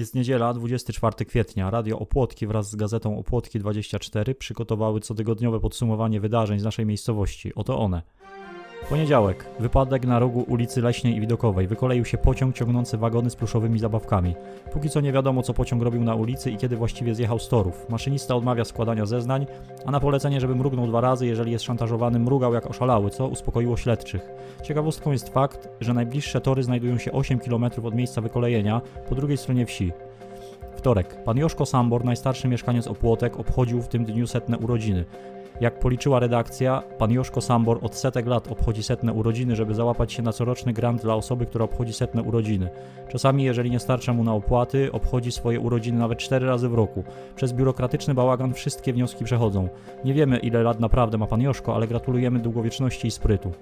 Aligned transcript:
Jest 0.00 0.14
niedziela, 0.14 0.54
24 0.54 1.24
kwietnia. 1.24 1.70
Radio 1.70 1.98
Opłotki 1.98 2.46
wraz 2.46 2.70
z 2.70 2.76
gazetą 2.76 3.18
Opłotki 3.18 3.58
24 3.58 4.34
przygotowały 4.34 5.00
cotygodniowe 5.00 5.60
podsumowanie 5.60 6.20
wydarzeń 6.20 6.60
z 6.60 6.64
naszej 6.64 6.86
miejscowości. 6.86 7.54
Oto 7.54 7.78
one. 7.78 8.02
Poniedziałek. 8.88 9.44
Wypadek 9.60 10.06
na 10.06 10.18
rogu 10.18 10.44
ulicy 10.48 10.82
Leśnej 10.82 11.16
i 11.16 11.20
Widokowej. 11.20 11.66
Wykoleił 11.66 12.04
się 12.04 12.18
pociąg 12.18 12.54
ciągnący 12.54 12.96
wagony 12.98 13.30
z 13.30 13.36
pluszowymi 13.36 13.78
zabawkami. 13.78 14.34
Póki 14.72 14.90
co 14.90 15.00
nie 15.00 15.12
wiadomo, 15.12 15.42
co 15.42 15.54
pociąg 15.54 15.82
robił 15.82 16.04
na 16.04 16.14
ulicy 16.14 16.50
i 16.50 16.56
kiedy 16.56 16.76
właściwie 16.76 17.14
zjechał 17.14 17.38
z 17.38 17.48
torów. 17.48 17.86
Maszynista 17.88 18.34
odmawia 18.34 18.64
składania 18.64 19.06
zeznań, 19.06 19.46
a 19.86 19.90
na 19.90 20.00
polecenie, 20.00 20.40
żeby 20.40 20.54
mrugnął 20.54 20.86
dwa 20.86 21.00
razy, 21.00 21.26
jeżeli 21.26 21.52
jest 21.52 21.64
szantażowany, 21.64 22.18
mrugał 22.18 22.54
jak 22.54 22.66
oszalały, 22.66 23.10
co 23.10 23.28
uspokoiło 23.28 23.76
śledczych. 23.76 24.30
Ciekawostką 24.62 25.12
jest 25.12 25.28
fakt, 25.28 25.68
że 25.80 25.94
najbliższe 25.94 26.40
tory 26.40 26.62
znajdują 26.62 26.98
się 26.98 27.12
8 27.12 27.38
km 27.38 27.64
od 27.84 27.94
miejsca 27.94 28.20
wykolejenia, 28.20 28.80
po 29.08 29.14
drugiej 29.14 29.36
stronie 29.36 29.66
wsi. 29.66 29.92
Wtorek. 30.76 31.24
Pan 31.24 31.38
Joszko 31.38 31.66
Sambor, 31.66 32.04
najstarszy 32.04 32.48
mieszkaniec 32.48 32.86
Opłotek, 32.86 33.40
obchodził 33.40 33.82
w 33.82 33.88
tym 33.88 34.04
dniu 34.04 34.26
setne 34.26 34.58
urodziny. 34.58 35.04
Jak 35.60 35.78
policzyła 35.78 36.20
redakcja, 36.20 36.82
pan 36.98 37.12
Joszko 37.12 37.40
Sambor 37.40 37.78
od 37.82 37.94
setek 37.94 38.26
lat 38.26 38.48
obchodzi 38.52 38.82
setne 38.82 39.12
urodziny, 39.12 39.56
żeby 39.56 39.74
załapać 39.74 40.12
się 40.12 40.22
na 40.22 40.32
coroczny 40.32 40.72
grant 40.72 41.02
dla 41.02 41.14
osoby, 41.14 41.46
która 41.46 41.64
obchodzi 41.64 41.92
setne 41.92 42.22
urodziny. 42.22 42.70
Czasami, 43.08 43.44
jeżeli 43.44 43.70
nie 43.70 43.78
starcza 43.78 44.12
mu 44.12 44.24
na 44.24 44.34
opłaty, 44.34 44.92
obchodzi 44.92 45.32
swoje 45.32 45.60
urodziny 45.60 45.98
nawet 45.98 46.18
cztery 46.18 46.46
razy 46.46 46.68
w 46.68 46.74
roku. 46.74 47.04
Przez 47.36 47.52
biurokratyczny 47.52 48.14
bałagan 48.14 48.54
wszystkie 48.54 48.92
wnioski 48.92 49.24
przechodzą. 49.24 49.68
Nie 50.04 50.14
wiemy, 50.14 50.38
ile 50.38 50.62
lat 50.62 50.80
naprawdę 50.80 51.18
ma 51.18 51.26
pan 51.26 51.42
Joszko, 51.42 51.74
ale 51.74 51.86
gratulujemy 51.86 52.38
długowieczności 52.38 53.08
i 53.08 53.10
sprytu. 53.10 53.52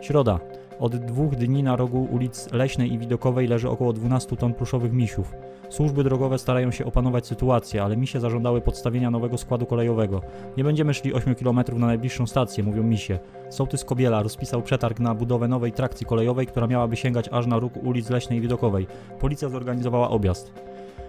Środa. 0.00 0.40
Od 0.78 0.96
dwóch 0.96 1.36
dni 1.36 1.62
na 1.62 1.76
rogu 1.76 2.08
ulic 2.12 2.52
Leśnej 2.52 2.92
i 2.92 2.98
Widokowej 2.98 3.46
leży 3.46 3.70
około 3.70 3.92
12 3.92 4.36
ton 4.36 4.54
pluszowych 4.54 4.92
misiów. 4.92 5.34
Służby 5.68 6.04
drogowe 6.04 6.38
starają 6.38 6.70
się 6.70 6.84
opanować 6.84 7.26
sytuację, 7.26 7.82
ale 7.82 7.96
misie 7.96 8.20
zażądały 8.20 8.60
podstawienia 8.60 9.10
nowego 9.10 9.38
składu 9.38 9.66
kolejowego. 9.66 10.20
Nie 10.56 10.64
będziemy 10.64 10.94
szli 10.94 11.14
8 11.14 11.34
km 11.34 11.60
na 11.76 11.86
najbliższą 11.86 12.26
stację, 12.26 12.64
mówią 12.64 12.82
misie. 12.82 13.18
Sołtys 13.50 13.84
Kobiela 13.84 14.22
rozpisał 14.22 14.62
przetarg 14.62 15.00
na 15.00 15.14
budowę 15.14 15.48
nowej 15.48 15.72
trakcji 15.72 16.06
kolejowej, 16.06 16.46
która 16.46 16.66
miałaby 16.66 16.96
sięgać 16.96 17.28
aż 17.32 17.46
na 17.46 17.58
róg 17.58 17.76
ulic 17.76 18.10
Leśnej 18.10 18.38
i 18.38 18.42
Widokowej. 18.42 18.86
Policja 19.20 19.48
zorganizowała 19.48 20.10
objazd. 20.10 20.52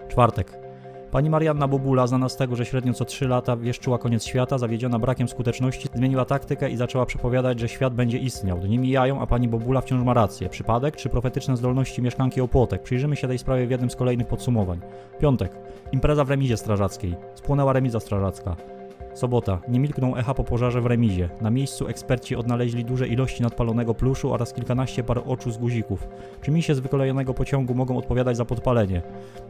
Czwartek. 0.08 0.65
Pani 1.16 1.30
Marianna 1.30 1.68
Bobula, 1.68 2.06
znana 2.06 2.28
z 2.28 2.36
tego, 2.36 2.56
że 2.56 2.64
średnio 2.64 2.92
co 2.92 3.04
3 3.04 3.28
lata 3.28 3.56
wieszczyła 3.56 3.98
koniec 3.98 4.24
świata, 4.24 4.58
zawiedziona 4.58 4.98
brakiem 4.98 5.28
skuteczności, 5.28 5.88
zmieniła 5.94 6.24
taktykę 6.24 6.70
i 6.70 6.76
zaczęła 6.76 7.06
przepowiadać, 7.06 7.60
że 7.60 7.68
świat 7.68 7.94
będzie 7.94 8.18
istniał. 8.18 8.58
Dni 8.58 8.78
mijają, 8.78 9.20
a 9.20 9.26
pani 9.26 9.48
Bobula 9.48 9.80
wciąż 9.80 10.04
ma 10.04 10.14
rację. 10.14 10.48
Przypadek 10.48 10.96
czy 10.96 11.08
profetyczne 11.08 11.56
zdolności 11.56 12.02
mieszkanki 12.02 12.40
Opłotek? 12.40 12.82
Przyjrzymy 12.82 13.16
się 13.16 13.28
tej 13.28 13.38
sprawie 13.38 13.66
w 13.66 13.70
jednym 13.70 13.90
z 13.90 13.96
kolejnych 13.96 14.26
podsumowań. 14.26 14.80
Piątek. 15.20 15.52
Impreza 15.92 16.24
w 16.24 16.30
remizie 16.30 16.56
strażackiej. 16.56 17.14
Spłonęła 17.34 17.72
remiza 17.72 18.00
strażacka. 18.00 18.56
Sobota. 19.14 19.58
Nie 19.68 19.80
milkną 19.80 20.16
echa 20.16 20.34
po 20.34 20.44
pożarze 20.44 20.80
w 20.80 20.86
remizie. 20.86 21.28
Na 21.40 21.50
miejscu 21.50 21.88
eksperci 21.88 22.36
odnaleźli 22.36 22.84
duże 22.84 23.08
ilości 23.08 23.42
nadpalonego 23.42 23.94
pluszu 23.94 24.32
oraz 24.32 24.52
kilkanaście 24.52 25.02
par 25.02 25.22
oczu 25.26 25.50
z 25.50 25.58
guzików. 25.58 26.08
Czy 26.42 26.50
misie 26.50 26.74
z 26.74 26.78
wykolejonego 26.78 27.34
pociągu 27.34 27.74
mogą 27.74 27.98
odpowiadać 27.98 28.36
za 28.36 28.44
podpalenie? 28.44 29.02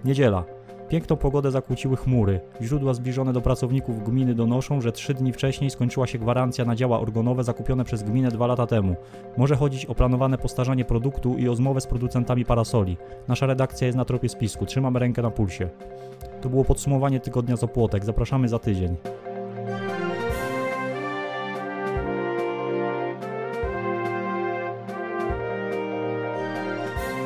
Niedziela. 0.04 0.44
Piękną 0.88 1.16
pogodę 1.16 1.50
zakłóciły 1.50 1.96
chmury. 1.96 2.40
Źródła 2.62 2.94
zbliżone 2.94 3.32
do 3.32 3.40
pracowników 3.40 4.04
gminy 4.04 4.34
donoszą, 4.34 4.80
że 4.80 4.92
trzy 4.92 5.14
dni 5.14 5.32
wcześniej 5.32 5.70
skończyła 5.70 6.06
się 6.06 6.18
gwarancja 6.18 6.64
na 6.64 6.76
działa 6.76 7.00
organowe 7.00 7.44
zakupione 7.44 7.84
przez 7.84 8.02
gminę 8.02 8.28
dwa 8.28 8.46
lata 8.46 8.66
temu. 8.66 8.96
Może 9.36 9.56
chodzić 9.56 9.86
o 9.86 9.94
planowane 9.94 10.38
postarzanie 10.38 10.84
produktu 10.84 11.36
i 11.38 11.48
o 11.48 11.54
zmowę 11.54 11.80
z 11.80 11.86
producentami 11.86 12.44
parasoli. 12.44 12.96
Nasza 13.28 13.46
redakcja 13.46 13.86
jest 13.86 13.98
na 13.98 14.04
tropie 14.04 14.28
spisku, 14.28 14.66
trzymamy 14.66 14.98
rękę 14.98 15.22
na 15.22 15.30
pulsie. 15.30 15.68
To 16.40 16.48
było 16.48 16.64
podsumowanie 16.64 17.20
tygodnia 17.20 17.56
z 17.56 17.64
opłotek. 17.64 18.04
Zapraszamy 18.04 18.48
za 18.48 18.58
tydzień. 18.58 18.96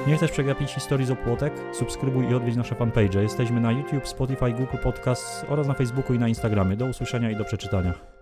Nie 0.06 0.16
chcesz 0.16 0.30
przegapić 0.30 0.70
historii 0.70 1.06
z 1.06 1.10
opłotek? 1.10 1.52
Subskrybuj 1.72 2.30
i 2.30 2.34
odwiedź 2.34 2.56
nasze 2.56 2.74
fanpage. 2.74 3.22
Jesteśmy 3.22 3.60
na 3.60 3.72
YouTube, 3.72 4.08
Spotify, 4.08 4.52
Google 4.52 4.76
Podcasts 4.82 5.44
oraz 5.48 5.66
na 5.66 5.74
Facebooku 5.74 6.14
i 6.14 6.18
na 6.18 6.28
Instagramie. 6.28 6.76
Do 6.76 6.86
usłyszenia 6.86 7.30
i 7.30 7.36
do 7.36 7.44
przeczytania. 7.44 8.19